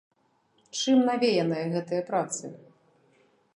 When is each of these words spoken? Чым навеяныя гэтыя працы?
Чым 0.79 1.03
навеяныя 1.09 1.65
гэтыя 1.75 2.01
працы? 2.11 2.53